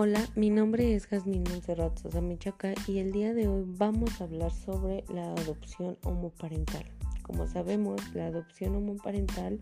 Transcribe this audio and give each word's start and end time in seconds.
Hola, 0.00 0.24
mi 0.36 0.48
nombre 0.48 0.94
es 0.94 1.08
Jazmín 1.08 1.42
Monserrat 1.50 1.98
Sosa 1.98 2.20
Michaca 2.20 2.72
y 2.86 2.98
el 2.98 3.10
día 3.10 3.34
de 3.34 3.48
hoy 3.48 3.64
vamos 3.66 4.20
a 4.20 4.24
hablar 4.24 4.52
sobre 4.52 5.02
la 5.12 5.32
adopción 5.32 5.98
homoparental. 6.04 6.84
Como 7.22 7.48
sabemos, 7.48 8.00
la 8.14 8.26
adopción 8.26 8.76
homoparental 8.76 9.58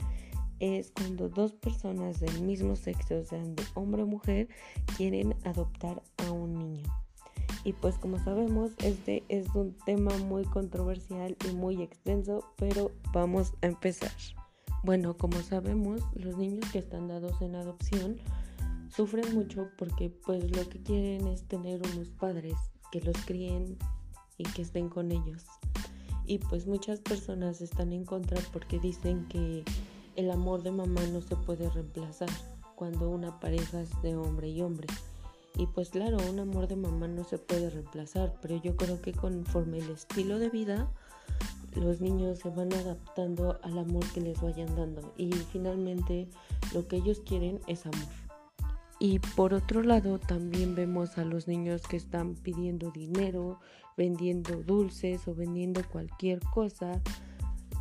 es 0.60 0.90
cuando 0.90 1.30
dos 1.30 1.54
personas 1.54 2.20
del 2.20 2.42
mismo 2.42 2.76
sexo, 2.76 3.24
sean 3.24 3.56
de 3.56 3.62
hombre 3.72 4.02
o 4.02 4.06
mujer, 4.06 4.48
quieren 4.98 5.34
adoptar 5.44 6.02
a 6.18 6.30
un 6.30 6.52
niño. 6.52 6.84
Y 7.64 7.72
pues 7.72 7.96
como 7.96 8.22
sabemos, 8.22 8.72
este 8.84 9.24
es 9.30 9.48
un 9.54 9.74
tema 9.86 10.14
muy 10.18 10.44
controversial 10.44 11.34
y 11.48 11.54
muy 11.54 11.80
extenso, 11.80 12.44
pero 12.58 12.92
vamos 13.10 13.54
a 13.62 13.68
empezar. 13.68 14.12
Bueno, 14.84 15.16
como 15.16 15.40
sabemos, 15.40 16.02
los 16.12 16.36
niños 16.36 16.70
que 16.70 16.80
están 16.80 17.08
dados 17.08 17.40
en 17.40 17.54
adopción 17.54 18.18
sufren 18.96 19.34
mucho 19.34 19.68
porque 19.76 20.08
pues 20.08 20.56
lo 20.56 20.66
que 20.70 20.82
quieren 20.82 21.26
es 21.26 21.42
tener 21.42 21.82
unos 21.92 22.08
padres 22.08 22.54
que 22.90 23.02
los 23.02 23.16
críen 23.26 23.76
y 24.38 24.44
que 24.44 24.62
estén 24.62 24.88
con 24.88 25.12
ellos. 25.12 25.44
Y 26.24 26.38
pues 26.38 26.66
muchas 26.66 27.00
personas 27.00 27.60
están 27.60 27.92
en 27.92 28.06
contra 28.06 28.40
porque 28.52 28.80
dicen 28.80 29.28
que 29.28 29.64
el 30.16 30.30
amor 30.30 30.62
de 30.62 30.72
mamá 30.72 31.02
no 31.12 31.20
se 31.20 31.36
puede 31.36 31.68
reemplazar 31.68 32.30
cuando 32.74 33.10
una 33.10 33.38
pareja 33.38 33.82
es 33.82 33.90
de 34.02 34.16
hombre 34.16 34.48
y 34.48 34.62
hombre. 34.62 34.88
Y 35.58 35.66
pues 35.66 35.90
claro, 35.90 36.16
un 36.30 36.38
amor 36.38 36.66
de 36.66 36.76
mamá 36.76 37.06
no 37.06 37.24
se 37.24 37.38
puede 37.38 37.68
reemplazar, 37.68 38.34
pero 38.40 38.56
yo 38.56 38.76
creo 38.76 39.00
que 39.02 39.12
conforme 39.12 39.78
el 39.78 39.90
estilo 39.90 40.38
de 40.38 40.48
vida, 40.48 40.90
los 41.74 42.00
niños 42.00 42.38
se 42.38 42.48
van 42.48 42.72
adaptando 42.72 43.58
al 43.62 43.78
amor 43.78 44.04
que 44.12 44.22
les 44.22 44.40
vayan 44.40 44.74
dando. 44.74 45.12
Y 45.18 45.32
finalmente 45.32 46.28
lo 46.72 46.88
que 46.88 46.96
ellos 46.96 47.20
quieren 47.20 47.60
es 47.66 47.84
amor. 47.84 48.25
Y 48.98 49.18
por 49.18 49.52
otro 49.52 49.82
lado 49.82 50.18
también 50.18 50.74
vemos 50.74 51.18
a 51.18 51.24
los 51.24 51.48
niños 51.48 51.82
que 51.82 51.96
están 51.96 52.34
pidiendo 52.34 52.90
dinero, 52.90 53.60
vendiendo 53.96 54.62
dulces 54.62 55.28
o 55.28 55.34
vendiendo 55.34 55.82
cualquier 55.90 56.40
cosa 56.40 57.02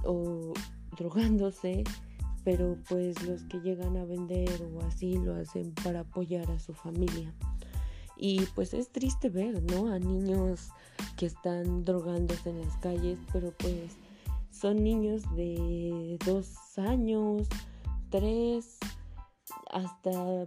o 0.04 0.54
drogándose, 0.98 1.84
pero 2.44 2.78
pues 2.90 3.22
los 3.24 3.44
que 3.44 3.60
llegan 3.60 3.96
a 3.98 4.06
vender 4.06 4.62
o 4.74 4.82
así 4.82 5.18
lo 5.18 5.36
hacen 5.36 5.74
para 5.84 6.02
apoyar 6.02 6.52
a 6.52 6.60
su 6.60 6.74
familia. 6.74 7.34
Y 8.18 8.42
pues 8.54 8.74
es 8.74 8.90
triste 8.90 9.30
ver, 9.30 9.62
¿no? 9.64 9.92
A 9.92 10.00
niños 10.00 10.70
que 11.18 11.26
están 11.26 11.84
drogándose 11.84 12.50
en 12.50 12.62
las 12.62 12.76
calles, 12.78 13.20
pero 13.32 13.52
pues 13.58 13.98
son 14.52 14.84
niños 14.84 15.24
de 15.36 16.18
dos 16.26 16.78
años, 16.78 17.48
tres, 18.10 18.78
hasta 19.72 20.46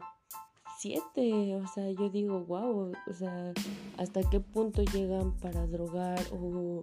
siete, 0.78 1.56
o 1.56 1.66
sea, 1.66 1.90
yo 1.90 2.08
digo, 2.08 2.44
wow, 2.44 2.92
o 3.06 3.12
sea, 3.12 3.52
hasta 3.96 4.20
qué 4.30 4.40
punto 4.40 4.82
llegan 4.84 5.32
para 5.38 5.66
drogar 5.66 6.20
o, 6.32 6.80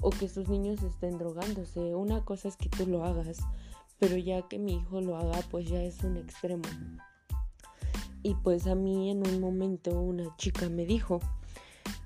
o 0.00 0.10
que 0.10 0.28
sus 0.28 0.48
niños 0.48 0.82
estén 0.82 1.18
drogándose. 1.18 1.94
Una 1.94 2.24
cosa 2.24 2.48
es 2.48 2.56
que 2.56 2.68
tú 2.68 2.86
lo 2.86 3.04
hagas, 3.04 3.40
pero 3.98 4.16
ya 4.16 4.42
que 4.42 4.58
mi 4.58 4.74
hijo 4.74 5.00
lo 5.00 5.16
haga, 5.16 5.40
pues 5.50 5.68
ya 5.68 5.82
es 5.82 6.02
un 6.04 6.16
extremo. 6.16 6.62
Y 8.22 8.34
pues 8.34 8.68
a 8.68 8.76
mí 8.76 9.10
en 9.10 9.26
un 9.26 9.40
momento 9.40 9.90
una 9.90 10.36
chica 10.36 10.68
me 10.68 10.86
dijo, 10.86 11.20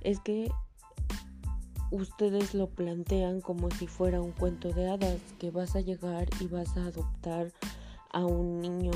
es 0.00 0.20
que 0.20 0.50
ustedes 1.90 2.54
lo 2.54 2.68
plantean 2.68 3.42
como 3.42 3.70
si 3.70 3.86
fuera 3.86 4.22
un 4.22 4.32
cuento 4.32 4.72
de 4.72 4.88
hadas, 4.88 5.20
que 5.38 5.50
vas 5.50 5.76
a 5.76 5.80
llegar 5.80 6.28
y 6.40 6.46
vas 6.46 6.76
a 6.78 6.86
adoptar 6.86 7.52
a 8.12 8.24
un 8.24 8.60
niño 8.60 8.92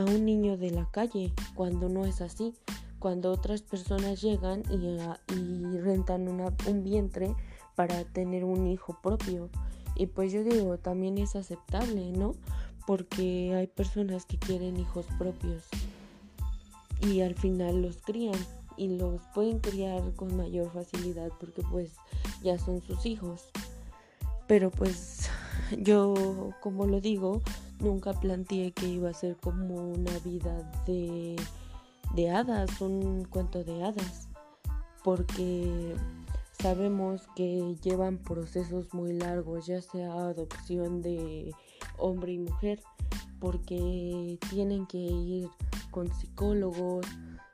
a 0.00 0.04
un 0.04 0.24
niño 0.24 0.56
de 0.56 0.70
la 0.70 0.90
calle, 0.90 1.32
cuando 1.54 1.88
no 1.88 2.06
es 2.06 2.20
así, 2.20 2.54
cuando 2.98 3.32
otras 3.32 3.62
personas 3.62 4.20
llegan 4.20 4.62
y, 4.70 4.98
ah, 5.00 5.20
rentan 5.82 6.28
un 6.28 6.84
vientre 6.84 7.34
para 7.74 8.04
tener 8.04 8.44
un 8.44 8.66
hijo 8.66 8.98
propio. 9.02 9.48
Y 9.96 10.06
pues 10.06 10.32
yo 10.32 10.44
digo, 10.44 10.78
también 10.78 11.18
es 11.18 11.36
aceptable, 11.36 12.12
¿no? 12.12 12.34
Porque 12.86 13.54
hay 13.54 13.66
personas 13.66 14.24
que 14.26 14.38
quieren 14.38 14.78
hijos 14.78 15.06
propios 15.18 15.64
y 17.00 17.20
al 17.22 17.34
final 17.34 17.82
los 17.82 17.98
crían 17.98 18.38
y 18.76 18.88
los 18.88 19.20
pueden 19.34 19.58
criar 19.58 20.02
con 20.14 20.36
mayor 20.36 20.70
facilidad 20.72 21.30
porque 21.38 21.62
pues 21.70 21.92
ya 22.42 22.58
son 22.58 22.80
sus 22.82 23.04
hijos. 23.06 23.50
Pero 24.46 24.70
pues 24.70 25.28
yo, 25.78 26.52
como 26.60 26.86
lo 26.86 27.00
digo, 27.00 27.40
nunca 27.80 28.12
planteé 28.12 28.72
que 28.72 28.86
iba 28.86 29.10
a 29.10 29.14
ser 29.14 29.36
como 29.36 29.74
una 29.74 30.18
vida 30.20 30.70
de, 30.86 31.36
de 32.14 32.30
hadas, 32.30 32.80
un 32.80 33.24
cuento 33.24 33.64
de 33.64 33.82
hadas, 33.82 34.28
porque 35.02 35.94
sabemos 36.60 37.28
que 37.34 37.76
llevan 37.82 38.18
procesos 38.18 38.92
muy 38.92 39.12
largos, 39.14 39.66
ya 39.66 39.80
sea 39.80 40.12
adopción 40.12 41.00
de 41.00 41.54
hombre 41.98 42.32
y 42.32 42.38
mujer, 42.38 42.82
porque 43.38 44.38
tienen 44.50 44.86
que 44.86 44.98
ir 44.98 45.48
con 45.90 46.12
psicólogos, 46.12 47.06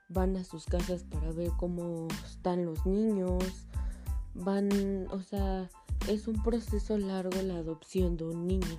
van 0.09 0.37
a 0.37 0.45
sus 0.45 0.67
casas 0.67 1.05
para 1.05 1.31
ver 1.33 1.51
cómo 1.57 2.09
están 2.25 2.65
los 2.65 2.85
niños, 2.87 3.67
van, 4.35 5.07
o 5.11 5.21
sea, 5.21 5.69
es 6.09 6.29
un 6.29 6.43
proceso 6.43 6.99
largo 6.99 7.41
la 7.43 7.57
adopción 7.57 8.17
de 8.17 8.25
un 8.25 8.47
niño. 8.47 8.79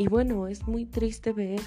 Y 0.00 0.08
bueno, 0.08 0.48
es 0.48 0.66
muy 0.66 0.86
triste 0.86 1.34
ver 1.34 1.60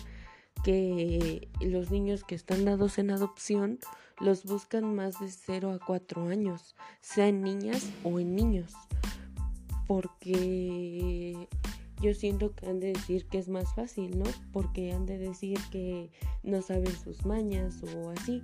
que 0.63 1.49
los 1.61 1.91
niños 1.91 2.23
que 2.23 2.33
están 2.33 2.65
dados 2.65 2.97
en 2.97 3.11
adopción 3.11 3.77
los 4.19 4.43
buscan 4.45 4.95
más 4.95 5.19
de 5.19 5.29
0 5.29 5.71
a 5.71 5.77
4 5.77 6.29
años, 6.29 6.75
sea 6.99 7.27
en 7.27 7.43
niñas 7.43 7.87
o 8.03 8.19
en 8.19 8.35
niños. 8.35 8.73
Porque 9.85 11.47
yo 12.01 12.15
siento 12.15 12.55
que 12.55 12.65
han 12.65 12.79
de 12.79 12.93
decir 12.93 13.27
que 13.27 13.37
es 13.37 13.49
más 13.49 13.75
fácil, 13.75 14.17
¿no? 14.17 14.25
Porque 14.51 14.93
han 14.93 15.05
de 15.05 15.19
decir 15.19 15.59
que 15.69 16.09
no 16.41 16.63
saben 16.63 16.91
sus 17.03 17.27
mañas 17.27 17.83
o 17.83 18.09
así. 18.09 18.41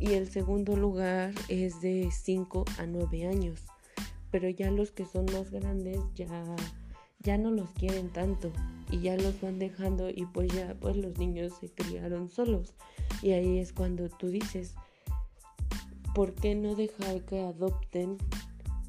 Y 0.00 0.12
el 0.12 0.30
segundo 0.30 0.76
lugar 0.76 1.32
es 1.48 1.80
de 1.80 2.10
5 2.12 2.66
a 2.76 2.84
9 2.84 3.26
años. 3.26 3.62
Pero 4.30 4.50
ya 4.50 4.70
los 4.70 4.92
que 4.92 5.06
son 5.06 5.24
más 5.32 5.50
grandes 5.50 5.98
ya 6.14 6.44
ya 7.22 7.38
no 7.38 7.50
los 7.50 7.70
quieren 7.70 8.10
tanto 8.10 8.52
y 8.90 9.00
ya 9.00 9.16
los 9.16 9.40
van 9.40 9.58
dejando 9.58 10.10
y 10.10 10.26
pues 10.26 10.52
ya 10.52 10.76
pues 10.80 10.96
los 10.96 11.18
niños 11.18 11.52
se 11.60 11.68
criaron 11.70 12.28
solos. 12.28 12.74
Y 13.22 13.32
ahí 13.32 13.58
es 13.58 13.72
cuando 13.72 14.08
tú 14.08 14.28
dices 14.28 14.74
¿por 16.14 16.34
qué 16.34 16.54
no 16.54 16.74
dejar 16.74 17.22
que 17.22 17.40
adopten 17.40 18.18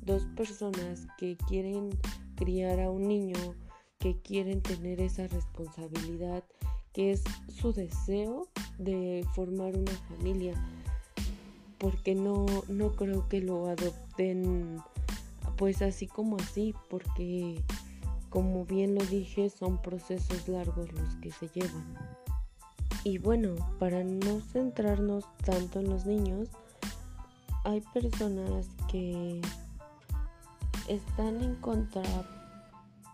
dos 0.02 0.26
personas 0.36 1.08
que 1.18 1.38
quieren 1.48 1.90
criar 2.36 2.80
a 2.82 2.90
un 2.90 3.08
niño 3.08 3.38
que 4.00 4.18
quieren 4.18 4.62
tener 4.62 5.00
esa 5.00 5.28
responsabilidad 5.28 6.44
que 6.92 7.12
es 7.12 7.24
su 7.48 7.72
deseo 7.72 8.50
de 8.78 9.26
formar 9.34 9.78
una 9.78 9.94
familia 10.10 10.54
porque 11.78 12.14
no 12.14 12.46
no 12.68 12.92
creo 12.92 13.30
que 13.30 13.40
lo 13.40 13.68
adopten 13.68 14.82
pues 15.56 15.82
así 15.82 16.08
como 16.08 16.38
así 16.38 16.74
porque 16.90 17.62
como 18.34 18.66
bien 18.66 18.96
lo 18.96 19.06
dije, 19.06 19.48
son 19.52 19.80
procesos 19.80 20.48
largos 20.48 20.92
los 20.92 21.16
que 21.18 21.30
se 21.30 21.50
llevan. 21.50 21.96
Y 23.04 23.20
bueno, 23.20 23.54
para 23.78 24.04
no 24.04 24.40
centrarnos 24.40 25.24
tanto 25.46 25.80
en 25.80 25.92
los 25.92 26.08
niños, 26.08 26.50
hay 27.64 27.82
personas 27.94 28.70
que 28.92 29.40
están 30.88 31.44
en 31.44 31.54
contra 31.58 32.02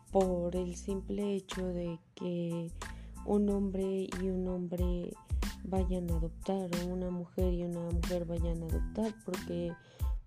por 0.10 0.56
el 0.56 0.78
simple 0.78 1.36
hecho 1.36 1.68
de 1.68 2.00
que 2.16 2.72
un 3.26 3.50
hombre 3.50 4.08
y 4.22 4.30
un 4.30 4.48
hombre 4.48 5.12
vayan 5.66 6.10
a 6.12 6.16
adoptar 6.16 6.70
o 6.82 6.86
una 6.88 7.10
mujer 7.10 7.54
y 7.54 7.64
una 7.64 7.82
mujer 7.92 8.24
vayan 8.24 8.64
a 8.64 8.68
adoptar 8.68 9.14
porque 9.26 9.74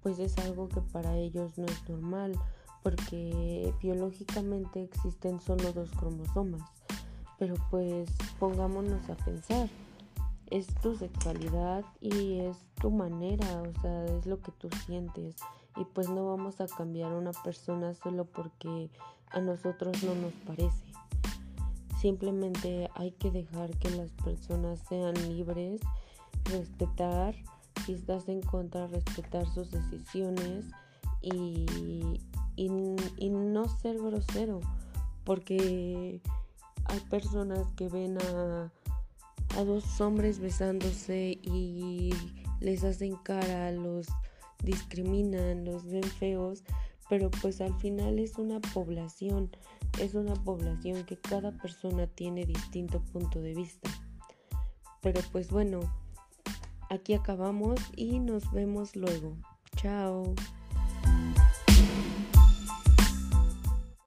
pues 0.03 0.19
es 0.19 0.37
algo 0.37 0.69
que 0.69 0.83
para 0.83 1.17
ellos 1.17 1.57
no 1.57 1.65
es 1.65 1.89
normal 1.89 2.39
porque 2.83 3.73
biológicamente 3.81 4.83
existen 4.83 5.41
solo 5.41 5.73
dos 5.73 5.91
cromosomas. 5.93 6.63
Pero 7.39 7.55
pues 7.71 8.09
pongámonos 8.39 9.09
a 9.09 9.17
pensar, 9.17 9.69
es 10.51 10.67
tu 10.83 10.95
sexualidad 10.95 11.85
y 12.01 12.41
es 12.41 12.57
tu 12.81 12.91
manera, 12.91 13.63
o 13.63 13.81
sea, 13.81 14.05
es 14.07 14.27
lo 14.27 14.41
que 14.41 14.53
tú 14.53 14.69
sientes. 14.87 15.37
Y 15.77 15.85
pues 15.85 16.09
no 16.09 16.27
vamos 16.27 16.61
a 16.61 16.67
cambiar 16.67 17.13
a 17.13 17.17
una 17.17 17.33
persona 17.33 17.95
solo 17.95 18.27
porque 18.27 18.91
a 19.31 19.41
nosotros 19.41 20.03
no 20.03 20.15
nos 20.15 20.33
parece. 20.47 20.85
Simplemente 22.01 22.91
hay 22.95 23.13
que 23.13 23.31
dejar 23.31 23.71
que 23.79 23.91
las 23.91 24.11
personas 24.25 24.81
sean 24.89 25.15
libres, 25.29 25.81
respetar, 26.45 27.35
si 27.87 27.95
estás 27.95 28.29
en 28.29 28.43
contra, 28.43 28.87
respetar 28.89 29.47
sus 29.47 29.71
decisiones 29.71 30.67
y, 32.57 32.69
no 32.69 33.69
ser 33.69 33.99
grosero, 33.99 34.61
porque 35.25 36.21
hay 36.85 37.01
personas 37.11 37.73
que 37.73 37.89
ven 37.89 38.19
a, 38.19 38.73
a 39.57 39.65
dos 39.65 40.01
hombres 40.01 40.39
besándose 40.39 41.39
y 41.43 42.15
les 42.61 42.85
hacen 42.85 43.17
cara, 43.17 43.73
los 43.73 44.09
discriminan, 44.63 45.65
los 45.65 45.85
ven 45.85 46.05
feos, 46.05 46.63
pero 47.09 47.31
pues 47.31 47.61
al 47.61 47.75
final 47.79 48.19
es 48.19 48.39
una 48.39 48.61
población, 48.61 49.51
es 50.01 50.15
una 50.15 50.35
población 50.35 51.05
que 51.05 51.19
cada 51.19 51.53
persona 51.53 52.07
tiene 52.07 52.47
distinto 52.47 53.01
punto 53.01 53.41
de 53.41 53.55
vista. 53.55 53.91
Pero 55.01 55.21
pues 55.33 55.51
bueno, 55.51 55.81
aquí 56.89 57.15
acabamos 57.15 57.81
y 57.97 58.21
nos 58.21 58.51
vemos 58.53 58.97
luego. 58.97 59.37
Chao. 59.77 60.35